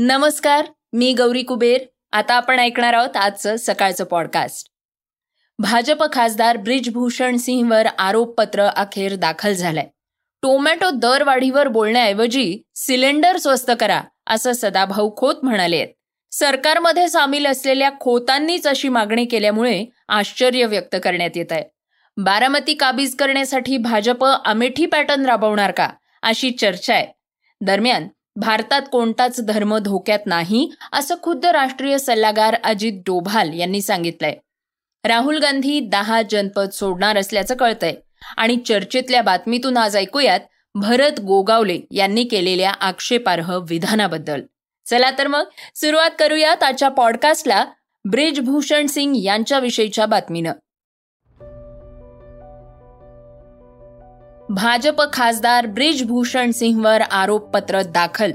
[0.00, 1.80] नमस्कार मी गौरी कुबेर.
[2.12, 4.68] आता आपण ऐकणार आहोत आजचं सकाळचं पॉडकास्ट
[5.58, 9.86] भाजप खासदार ब्रिजभूषण सिंहवर आरोपपत्र अखेर दाखल झालंय.
[10.42, 15.88] टोमॅटो दरवाढीवर बोलण्याऐवजी सिलेंडर स्वस्त करा असं सदाभाऊ खोत म्हणाले आहेत.
[16.32, 21.64] सरकारमध्ये सामील असलेल्या खोतांनीच अशी मागणी केल्यामुळे आश्चर्य व्यक्त करण्यात येत आहे.
[22.16, 25.88] बारामती काबीज करण्यासाठी भाजप अमेठी पॅटर्न राबवणार का
[26.22, 27.06] अशी चर्चा आहे.
[27.60, 28.08] दरम्यान
[28.40, 34.34] भारतात कोणताच धर्म धोक्यात नाही असं खुद्द राष्ट्रीय सल्लागार अजित डोभाल यांनी सांगितलंय.
[35.04, 37.94] राहुल गांधी दहा जनपद सोडणार असल्याचं कळतंय.
[38.36, 40.40] आणि चर्चेतल्या बातमीतून आज ऐकूयात
[40.74, 44.42] भरत गोगावले यांनी केलेल्या आक्षेपार्ह विधानाबद्दल.
[44.86, 47.64] चला तर मग सुरुवात करूयात आजच्या पॉडकास्टला
[48.10, 50.52] ब्रिजभूषण सिंग यांच्याविषयीच्या बातमीनं.
[54.50, 58.30] भाजप खासदार ब्रिजभूषण सिंहवर आरोपपत्र दाखल.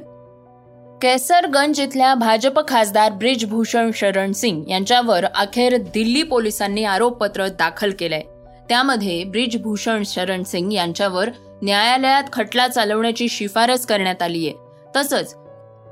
[1.01, 8.21] केसरगंज इथल्या भाजप खासदार ब्रिजभूषण शरण सिंग यांच्यावर अखेर दिल्ली पोलिसांनी आरोपपत्र दाखल केलंय.
[8.69, 11.29] त्यामध्ये ब्रिजभूषण शरण सिंग यांच्यावर
[11.61, 14.55] न्यायालयात खटला चालवण्याची शिफारस करण्यात आली आहे
[14.95, 15.33] तसंच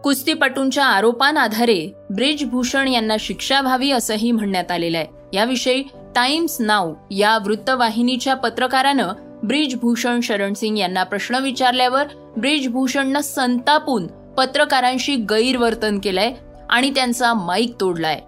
[0.03, 5.83] कुस्तीपटूंच्या आरोपांआधारे ब्रिजभूषण यांना शिक्षा व्हावी असंही म्हणण्यात आलेलं आहे याविषयी
[6.16, 9.13] टाइम्स नाव या वृत्तवाहिनीच्या पत्रकारानं
[9.44, 12.03] ब्रिजभूषण शरण सिंग यांना प्रश्न विचारल्यावर
[12.38, 16.34] ब्रिजभूषणनं संतापून पत्रकारांशी गैरवर्तन केलंय
[16.70, 18.19] आणि त्यांचा माईक तोडलाय.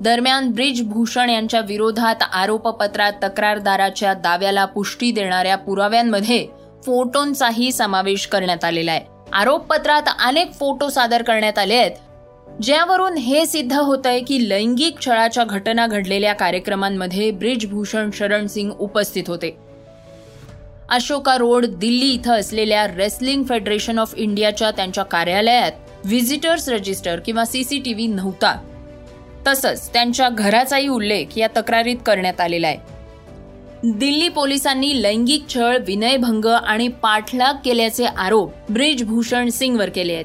[0.00, 6.46] दरम्यान ब्रिजभूषण यांच्या विरोधात आरोपपत्रात तक्रारदाराच्या दाव्याला पुष्टी देणाऱ्या पुराव्यांमध्ये
[6.86, 9.00] फोटोंचाही समावेश करण्यात आलेला आहे.
[9.32, 11.90] आरोपपत्रात अनेक फोटो सादर करण्यात आले आहेत.
[12.62, 19.24] ज्यावरून हे सिद्ध होत आहे की लैंगिक छळाच्या घटना घडलेल्या कार्यक्रमांमध्ये ब्रिजभूषण शरण सिंग उपस्थित
[19.26, 19.63] होते.
[20.90, 25.72] अशोका रोड दिल्ली इथं असलेल्या रेसलिंग फेडरेशन ऑफ इंडियाच्या त्यांच्या कार्यालयात
[26.04, 28.56] व्हिजिटर्स रजिस्टर किंवा सीसीटीव्ही नव्हता.
[29.46, 32.78] तसंच त्यांच्या घराचाही उल्लेख या तक्रारीत करण्यात आलेला आहे.
[33.84, 40.24] दिल्ली पोलिसांनी लैंगिक छळ विनयभंग आणि पाठलाग केल्याचे आरोप ब्रिजभूषण सिंगवर केले आहेत.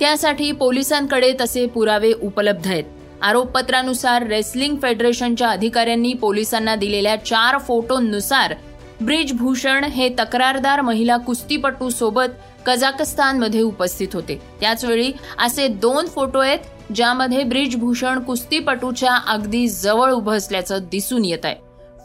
[0.00, 2.84] त्यासाठी पोलिसांकडे तसे पुरावे उपलब्ध आहेत.
[3.22, 8.54] आरोपपत्रानुसार रेसलिंग फेडरेशनच्या अधिकाऱ्यांनी पोलिसांना दिलेल्या चार फोटोंनुसार
[9.02, 12.28] ब्रिजभूषण हे तक्रारदार महिला कुस्तीपटू सोबत
[12.66, 14.40] कझाकस्तानमध्ये उपस्थित होते.
[14.60, 21.54] त्याचवेळी असे दोन फोटो आहेत ज्यामध्ये ब्रिजभूषण कुस्तीपटूच्या अगदी जवळ उभं असल्याचं दिसून येत आहे.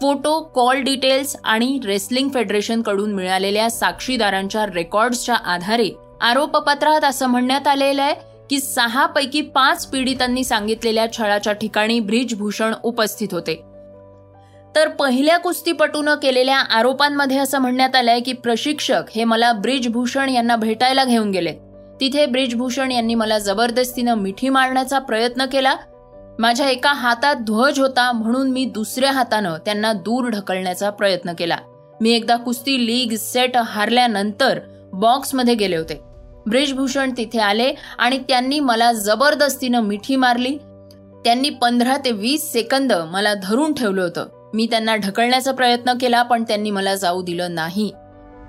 [0.01, 5.89] फोटो कॉल डिटेल्स आणि रेसलिंग फेडरेशनकडून मिळालेल्या साक्षीदारांच्या रेकॉर्ड्सच्या आधारे
[6.21, 8.15] आरोपपत्रात असं म्हणण्यात आलेलं आहे
[8.49, 13.70] की सहा पैकी पाच पीडितांनी सांगितलेल्या छळाच्या ठिकाणी ब्रिजभूषण उपस्थित होते.
[14.75, 21.03] तर पहिल्या कुस्तीपटूनं केलेल्या आरोपांमध्ये असं म्हणण्यात आलंय की प्रशिक्षक हे मला ब्रिजभूषण यांना भेटायला
[21.05, 21.53] घेऊन गेले
[21.99, 25.75] तिथे ब्रिजभूषण यांनी मला जबरदस्तीनं मिठी मारण्याचा प्रयत्न केला.
[26.39, 31.57] माझ्या एका हातात ध्वज होता म्हणून मी दुसऱ्या हातानं त्यांना दूर ढकलण्याचा प्रयत्न केला.
[32.01, 34.59] मी एकदा कुस्ती लीग सेट हारल्यानंतर
[34.93, 36.01] बॉक्समध्ये गेले होते.
[36.45, 40.57] ब्रिजभूषण तिथे आले आणि त्यांनी मला जबरदस्तीनं मिठी मारली.
[41.25, 44.40] त्यांनी पंधरा ते वीस सेकंद मला धरून ठेवलं होतं.
[44.53, 47.91] मी त्यांना ढकलण्याचा प्रयत्न केला पण त्यांनी मला जाऊ दिलं नाही.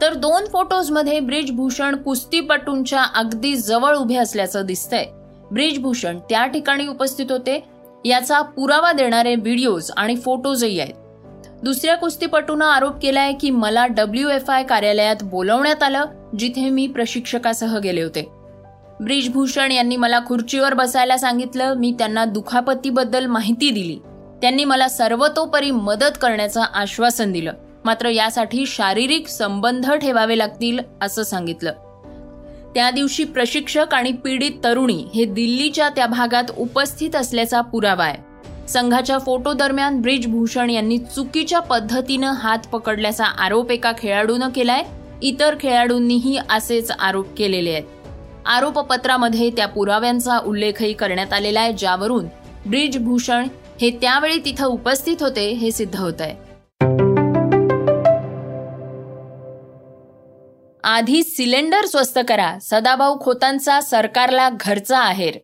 [0.00, 5.04] तर दोन फोटोजमध्ये ब्रिजभूषण कुस्तीपटूंच्या अगदी जवळ उभे असल्याचं दिसतंय.
[5.52, 7.64] ब्रिजभूषण त्या ठिकाणी उपस्थित होते.
[8.04, 10.94] याचा पुरावा देणारे व्हिडिओज आणि फोटोजही आहेत.
[11.62, 16.04] दुसऱ्या कुस्तीपटूनं आरोप केलाय की मला डब्ल्यू एफ आय कार्यालयात बोलवण्यात आलं
[16.38, 18.28] जिथे मी प्रशिक्षकासह गेले होते.
[19.00, 21.74] ब्रिजभूषण यांनी मला खुर्चीवर बसायला सांगितलं.
[21.74, 23.98] मी त्यांना दुखापतीबद्दल माहिती दिली.
[24.42, 27.53] त्यांनी मला सर्वतोपरी मदत करण्याचं आश्वासन दिलं.
[27.84, 31.72] मात्र यासाठी शारीरिक संबंध ठेवावे लागतील असं सांगितलं.
[32.75, 38.69] त्या दिवशी प्रशिक्षक आणि पीडित तरुणी हे दिल्लीच्या त्या भागात उपस्थित असल्याचा पुरावा आहे.
[38.69, 44.82] संघाच्या फोटो दरम्यान ब्रिजभूषण यांनी चुकीच्या पद्धतीनं हात पकडल्याचा आरोप एका खेळाडूनं केलाय.
[45.22, 47.82] इतर खेळाडूंनीही असेच आरोप केलेले आहेत.
[48.46, 52.26] आरोपपत्रामध्ये त्या पुराव्यांचा उल्लेखही करण्यात आलेला आहे ज्यावरून
[52.67, 53.49] ब्रिजभूषण
[53.82, 56.34] हे त्यावेळी तिथं उपस्थित होते हे सिद्ध होत आहे
[60.84, 62.58] आधी सिलेंडर स्वस्त करा.
[62.62, 65.38] सदाभाऊ खोतांचा सरकारला घरचा आहेर.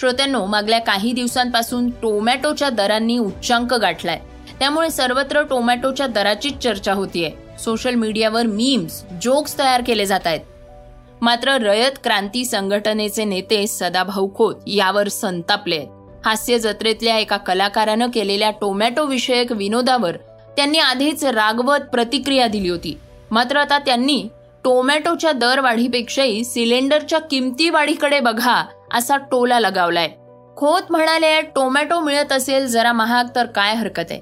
[0.00, 4.18] श्रोत्यांनो मागल्या काही दिवसांपासून टोमॅटोच्या दरांनी उच्चांक गाठलाय.
[4.58, 7.30] त्यामुळे सर्वत्र टोमॅटोच्या दराचीच चर्चा होतीये.
[7.64, 14.54] सोशल मीडियावर मीम्स जोक्स तयार केले जात आहेत मात्र रयत क्रांती संघटनेचे नेते सदाभाऊ खोत
[14.66, 15.95] यावर संतापले आहेत
[16.26, 20.16] हास्य जत्रेतल्या एका कलाकारानं केलेल्या टोमॅटो विषयक विनोदावर
[20.56, 22.98] त्यांनी आधीच रागवत प्रतिक्रिया दिली होती.
[23.30, 24.28] मात्र आता त्यांनी
[24.64, 28.64] टोमॅटोच्या दरवाढीपेक्षाही सिलेंडरच्या किमती वाढीकडे बघा
[28.94, 30.08] असा टोला लगावलाय.
[30.56, 34.20] खोत म्हणाले टोमॅटो मिळत असेल जरा महाग तर काय हरकत आहे.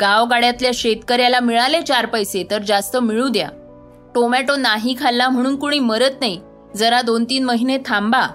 [0.00, 3.48] गावगाड्यातल्या शेतकऱ्याला मिळाले चार पैसे तर जास्त मिळू द्या.
[4.14, 6.40] टोमॅटो नाही खाल्ला म्हणून कुणी मरत नाही.
[6.76, 8.26] जरा दोन तीन महिने थांबा.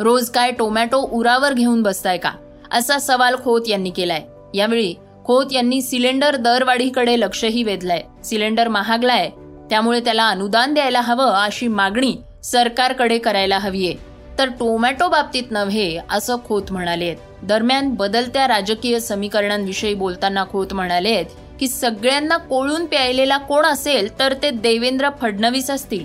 [0.00, 2.30] रोज काय टोमॅटो उरावर घेऊन बसताय का?
[2.72, 4.22] असा सवाल खोत यांनी केलाय.
[4.54, 4.94] यावेळी
[5.24, 8.02] खोत यांनी सिलेंडर दरवाढीकडे लक्षही वेधलंय.
[8.24, 9.30] सिलेंडर महागलाय.
[9.70, 13.94] त्यामुळे त्याला अनुदान द्यायला हवं अशी मागणी सरकारकडे करायला हवीये.
[14.38, 21.24] तर टोमॅटो बाबतीत नव्हे असं खोत म्हणाले दरम्यान बदलत्या राजकीय समीकरणांविषयी बोलताना खोत म्हणाले
[21.60, 26.04] की सगळ्यांना कोळून प्यायलेला कोण असेल तर ते देवेंद्र फडणवीस असतील.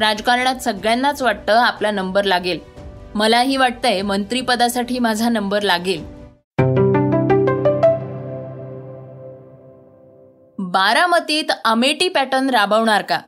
[0.00, 2.73] राजकारणात सगळ्यांनाच वाटतं आपला नंबर लागेल.
[3.14, 6.04] मलाही वाटतंय मंत्रीपदासाठी माझा नंबर लागेल.
[10.58, 13.20] बारामतीत अमेठी पॅटर्न राबवणार का?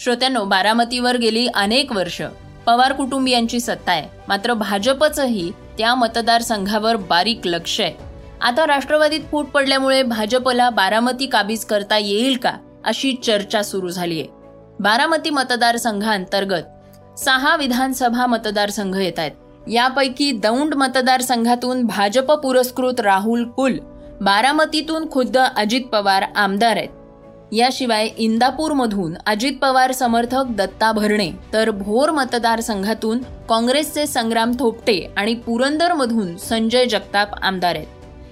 [0.00, 2.22] श्रोत्यांनो बारामतीवर गेली अनेक वर्ष.
[2.66, 4.08] पवार कुटुंबियांची सत्ता आहे.
[4.28, 7.94] मात्र भाजपचंही त्या मतदारसंघावर बारीक लक्ष आहे.
[8.40, 12.52] आता राष्ट्रवादीत फूट पडल्यामुळे भाजपला बारामती काबीज करता येईल का
[12.84, 14.24] अशी चर्चा सुरू झालीय.
[14.80, 16.62] बारामती मतदारसंघांतर्गत
[17.24, 19.30] सहा विधानसभा मतदारसंघ येत आहेत.
[19.68, 23.78] यापैकी दौंड मतदारसंघातून भाजप पुरस्कृत राहुल कुल
[24.20, 26.88] बारामतीतून खुद्द अजित पवार आमदार आहेत.
[27.52, 33.18] याशिवाय इंदापूरमधून अजित पवार समर्थक दत्ता भरणे तर भोर मतदारसंघातून
[33.48, 37.86] काँग्रेसचे संग्राम थोपटे आणि पुरंदरमधून संजय जगताप आमदार आहेत.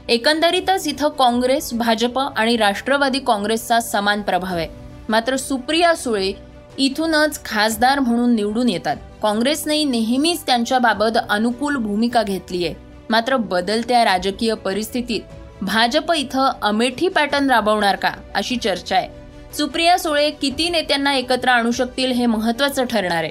[0.09, 4.69] एकंदरीतच इथं काँग्रेस भाजप आणि राष्ट्रवादी काँग्रेसचा समान प्रभाव आहे.
[5.09, 6.33] मात्र सुप्रिया सुळे
[6.79, 8.97] इथूनच खासदार म्हणून निवडून येतात.
[9.23, 12.75] काँग्रेसने नेहमीच त्यांच्याबाबत अनुकूल भूमिका घेतली आहे.
[13.11, 15.21] मात्र बदलत्या राजकीय परिस्थितीत
[15.63, 19.09] भाजप इथं अमेठी पॅटर्न राबवणार का अशी चर्चा आहे.
[19.57, 23.31] सुप्रिया सुळे किती नेत्यांना एकत्र आणू शकतील हे महत्वाचं ठरणार आहे.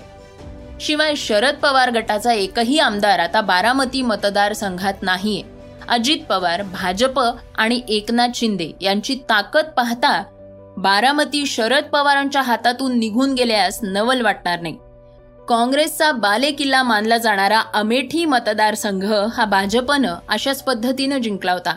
[0.81, 5.42] शिवाय शरद पवार गटाचा एकही आमदार आता बारामती मतदारसंघात नाहीये.
[5.88, 7.19] अजित पवार भाजप
[7.56, 10.24] आणि एकनाथ शिंदे यांची ताकद पाहता
[10.78, 14.78] बारामती शरद पवारांच्या हातातून निघून गेल्यास नवल वाटणार नाही.
[15.48, 21.75] काँग्रेसचा बालेकिल्ला मानला जाणारा अमेठी मतदारसंघ हा भाजपनं अशाच पद्धतीनं जिंकला होता.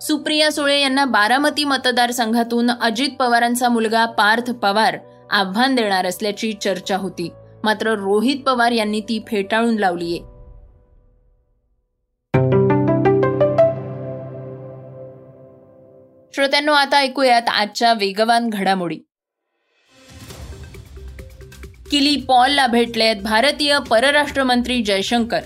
[0.00, 4.98] सुप्रिया सुळे यांना बारामती मतदारसंघातून अजित पवारांचा मुलगा पार्थ पवार
[5.30, 7.28] आव्हान देणार असल्याची चर्चा होती.
[7.64, 10.37] मात्र रोहित पवार यांनी ती फेटाळून लावलीये.
[16.38, 18.96] श्रोत्यांनो आता ऐकूयात आजच्या वेगवान घडामोडी.
[21.90, 25.40] किली पॉलला भेटलेत भारतीय परराष्ट्र मंत्री जयशंकर.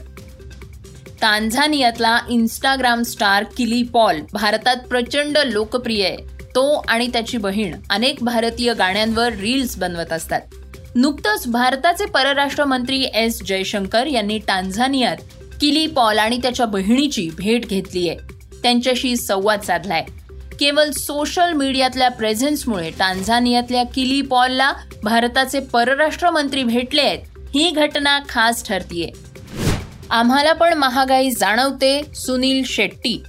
[1.23, 6.17] तांझानियातला इंस्टाग्राम स्टार किली पॉल भारतात प्रचंड लोकप्रिय आहे.
[6.55, 10.41] तो आणि त्याची बहीण अनेक भारतीय गाण्यांवर रील्स बनवत असतात.
[10.94, 15.17] नुकतंच भारताचे परराष्ट्र मंत्री एस जयशंकर यांनी टांझानियात
[15.61, 18.19] किली पॉल आणि त्याच्या बहिणीची भेट घेतली आहे
[18.62, 20.05] त्यांच्याशी संवाद साधलाय.
[20.62, 24.73] केवळ सोशल मीडियातल्या प्रेझेन्समुळे टांझानियातल्या किली पॉलला
[25.05, 27.19] भारताचे परराष्ट्र मंत्री भेटले आहेत.
[27.55, 29.09] ही घटना खास ठरतीये.
[30.11, 33.23] आम्हाला पण महागाई जाणवते सुनील शेट्टी.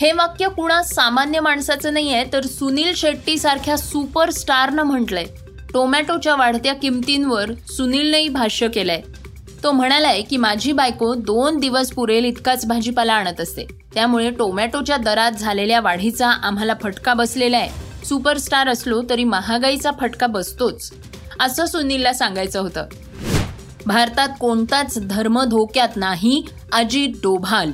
[0.00, 5.26] हे वाक्य कुणा सामान्य माणसाचं नाहीये तर सुनील शेट्टी सारख्या सुपरस्टारनं म्हटलंय.
[5.72, 9.00] टोमॅटोच्या वाढत्या किमतींवर सुनीलनेही भाष्य केलंय.
[9.62, 13.66] तो म्हणालाय की माझी बायको दोन दिवस पुरेल इतकाच भाजीपाला आणत असते.
[13.94, 18.04] त्यामुळे टोमॅटोच्या दरात झालेल्या वाढीचा आम्हाला फटका बसलेला आहे.
[18.06, 20.90] सुपरस्टार असलो तरी महागाईचा फटका बसतोच
[21.40, 22.86] असं सुनीलला सांगायचं होतं.
[23.86, 27.70] भारतात कोणताच धर्म धोक्यात नाही अजित डोभाल.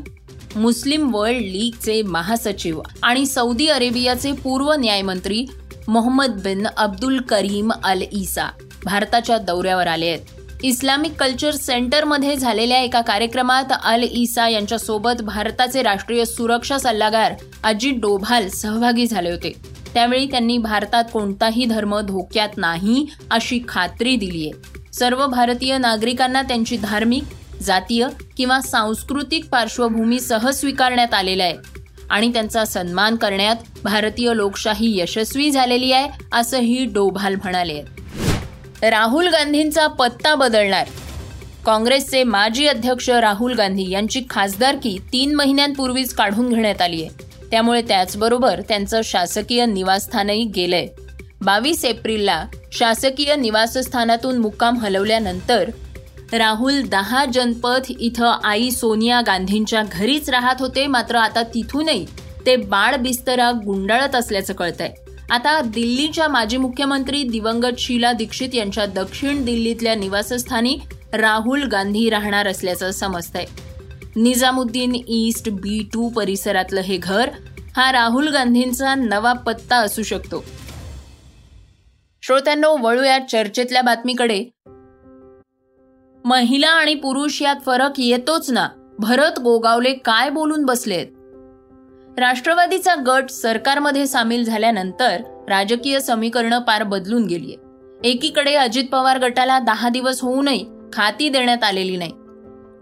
[0.57, 5.45] मुस्लिम वर्ल्ड लीगचे महासचिव आणि सौदी अरेबियाचे पूर्व न्यायमंत्री
[5.89, 8.49] मोहम्मद बिन अब्दुल करीम अल इसा
[8.85, 10.40] भारताच्या दौऱ्यावर आले आहेत.
[10.63, 18.49] इस्लामिक कल्चर सेंटरमध्ये झालेल्या एका कार्यक्रमात अल इसा यांच्यासोबत भारताचे राष्ट्रीय सुरक्षा सल्लागार अजित डोभाल
[18.49, 19.53] सहभागी झाले होते.
[19.95, 26.77] त्यावेळी त्यांनी भारतात कोणताही धर्म धोक्यात नाही अशी खात्री दिली आहे सर्व भारतीय नागरिकांना त्यांची
[26.77, 31.79] धार्मिक जातीय किंवा सांस्कृतिक पार्श्वभूमी सह स्वीकारण्यात आलेल्या आहे
[32.11, 37.73] आणि त्यांचा सन्मान करण्यात भारतीय लोकशाही यशस्वी झालेली आहे असंही डोभाल म्हणाले.
[37.73, 38.00] आहेत
[38.83, 40.87] राहुल गांधींचा पत्ता बदलणार.
[41.67, 48.61] काँग्रेसचे माजी अध्यक्ष राहुल गांधी यांची खासदारकी तीन महिन्यांपूर्वीच काढून घेण्यात आली आहे त्यामुळे त्याचबरोबर
[48.61, 50.87] त्यांचं शासकीय निवासस्थानही गेलंय.
[51.41, 55.71] बावीस एप्रिलला शासकीय निवासस्थानातून मुक्काम हलवल्यानंतर
[56.33, 62.05] राहुल दहा जनपथ इथं आई सोनिया गांधींच्या घरीच राहत होते मात्र आता तिथूनही
[62.47, 64.93] ते बाळ बिस्तरा गुंडाळत असल्याचं कळतंय.
[65.31, 70.79] आता दिल्लीच्या माजी मुख्यमंत्री दिवंगत शीला दीक्षित यांच्या दक्षिण दिल्लीतल्या निवासस्थानी
[71.13, 73.45] राहुल गांधी राहणार असल्याचं समजतंय.
[74.17, 77.31] निजामुद्दीन ईस्ट बी टू परिसरातलं हे घर
[77.77, 80.45] हा राहुल गांधींचा नवा पत्ता असू शकतो.
[82.23, 84.45] श्रोत्यांनो वळूयात चर्चेतल्या बातमीकडे.
[86.25, 88.69] महिला आणि पुरुष यात फरक येतोच ना?
[88.99, 91.07] भरत गोगावले काय बोलून बसलेत?
[92.21, 97.55] राष्ट्रवादीचा गट सरकारमध्ये सामील झाल्यानंतर राजकीय समीकरणं पार बदलून गेलीय.
[98.09, 102.13] एकीकडे अजित पवार गटाला दहा दिवस होऊनही खाती देण्यात आलेली नाही.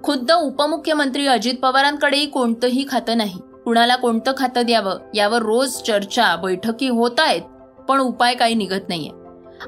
[0.03, 3.39] खुद्द उपमुख्यमंत्री अजित पवारांकडेही कोणतंही खातं नाही.
[3.65, 7.43] कुणाला कोणतं खातं द्यावं यावर रोज चर्चा बैठकी होत आहेत
[7.89, 9.11] पण उपाय काही निघत नाहीये.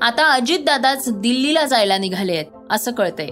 [0.02, 3.28] आता अजितदादाच दिल्लीला जायला निघाले आहेत असं कळतंय.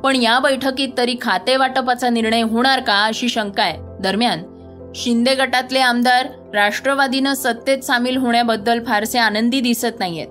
[0.00, 3.78] पण या बैठकीत तरी खाते वाटपाचा निर्णय होणार का अशी शंका आहे.
[4.02, 4.42] दरम्यान
[4.96, 10.26] शिंदे गटातले आमदार राष्ट्रवादीनं सत्तेत सामील होण्याबद्दल फारसे आनंदी दिसत नाहीयेत.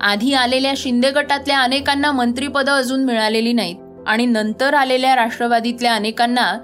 [0.00, 6.58] आधी आलेल्या शिंदे गटातल्या अनेकांना मंत्रीपदं अजून मिळालेली नाहीत आणि नंतर आलेल्या राष्ट्रवादीतल्या अनेकांना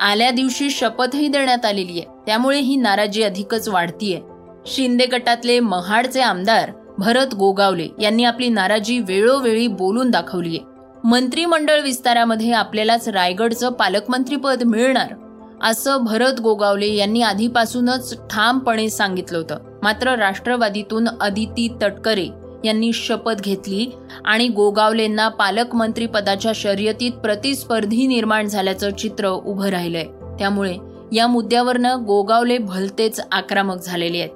[0.00, 2.04] आल्या दिवशी शपथही देण्यात आलेली आहे.
[2.26, 4.20] त्यामुळे ही नाराजी अधिकच वाढतीये.
[4.66, 10.60] शिंदे गटातले महाडचे आमदार भरत गोगावले यांनी आपली नाराजी वेळोवेळी बोलून दाखवलीये.
[11.04, 15.14] मंत्रिमंडळ विस्तारामध्ये आपल्यालाच रायगडचं पालकमंत्रीपद मिळणार
[15.62, 19.58] असं भरत गोगावले यांनी आधीपासूनच ठामपणे सांगितलं होतं.
[19.82, 22.28] मात्र राष्ट्रवादीतून अदिती तटकरे
[22.64, 23.86] यांनी शपथ घेतली
[24.24, 30.04] आणि गोगावलेंना पालकमंत्री पदाच्या शर्यतीत प्रतिस्पर्धी निर्माण झाल्याचं चित्र उभं राहिलंय.
[30.38, 30.76] त्यामुळे
[31.12, 34.30] या मुद्द्यावरनं गोगावले भलतेच आक्रमक झालेले आहेत.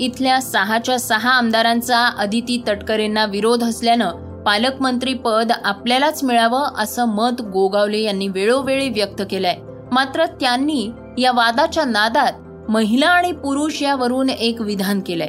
[0.00, 7.98] इथल्या सहाच्या सहा आमदारांचा अदिती तटकरेंना विरोध असल्यानं पालकमंत्री पद आपल्यालाच मिळावं असं मत गोगावले
[7.98, 9.56] यांनी वेळोवेळी व्यक्त केलंय.
[9.96, 12.32] मात्र त्यांनी या वादाच्या नादात
[12.70, 15.28] महिला आणि पुरुष यावरून एक विधान केलंय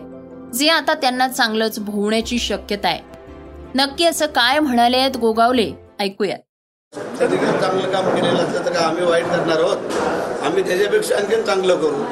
[0.57, 2.99] जे आता त्यांना चांगलंच भोवण्याची शक्यता आहे.
[3.75, 6.39] नक्की असं काय म्हणाले आहेत गोगावले ऐकूयात.
[7.61, 9.77] चांगलं काम केलेलं असतं तर आम्ही वाईट करणार आहोत?
[10.43, 12.03] आम्ही त्याच्यापेक्षा आणखीन चांगलं करू.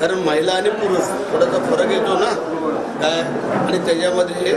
[0.00, 2.32] कारण महिला आणि पुरुष थोडासा फरक येतो ना.
[3.00, 3.20] काय?
[3.64, 4.52] आणि त्याच्यामध्ये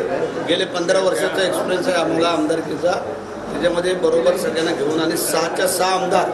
[0.50, 2.92] गेले पंधरा वर्षाचा एक्सपिरियन्स आहे आम्हाला आमदारकीचा.
[3.52, 6.30] त्याच्यामध्ये बरोबर सगळ्यांना घेऊन आणि सहाच्या सहा आमदार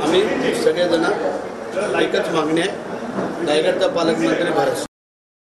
[0.00, 1.04] आम्ही सगळेजण
[2.00, 2.70] एकच मागणी आहे.
[3.46, 4.84] रायगडचा पालकमंत्री भारत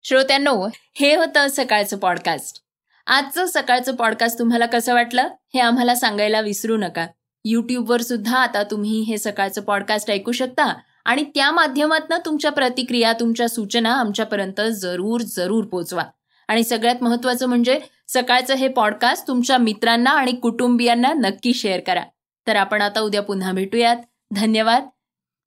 [0.04, 2.60] श्रोत्यांनो हे होतं सकाळचं पॉडकास्ट
[3.06, 5.28] आजचं सकाळचं पॉडकास्ट तुम्हाला कसं वाटलं?
[5.54, 7.06] हे आम्हाला सांगायला विसरू नका.
[7.44, 13.48] यूट्यूबवर सुद्धा आता तुम्ही हे सकाळचं पॉडकास्ट ऐकू शकता आणि त्या माध्यमातून तुमच्या प्रतिक्रिया तुमच्या
[13.48, 16.04] सूचना आमच्यापर्यंत जरूर जरूर पोचवा.
[16.48, 22.02] आणि सगळ्यात महत्वाचं म्हणजे सकाळचं हे पॉडकास्ट तुमच्या मित्रांना आणि कुटुंबियांना नक्की शेअर करा.
[22.46, 23.96] तर आपण आता उद्या पुन्हा भेटूयात.
[24.32, 24.88] धन्यवाद.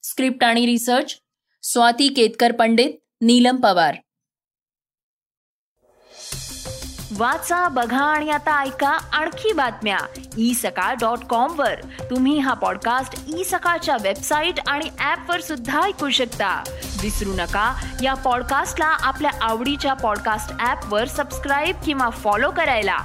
[0.04, 1.20] स्क्रिप्ट आणि रिसर्च
[1.64, 3.96] स्वाती केतकर पंडित नीलम पवार.
[7.18, 9.98] वाचा बघा आणि आता ऐका आणखी बातम्या.
[10.38, 11.82] ई सकाळ डॉट कॉम वर.
[11.82, 16.64] तुम्ही हा पॉडकास्ट ई सकाळच्या वेबसाईट आणि ऍप वर सुद्धा ऐकू शकता.
[17.02, 23.00] विसरू नका या पॉडकास्टला आपल्या आवडीच्या पॉडकास्ट ऍप वर सबस्क्राईब किंवा फॉलो करायला.